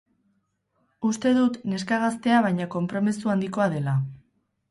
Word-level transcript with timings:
Uste 1.09 1.33
dut 1.39 1.59
neska 1.73 1.99
gaztea 2.05 2.41
baina 2.47 2.67
konpromezu 2.77 3.35
handikoa 3.35 3.71
dela. 3.77 3.97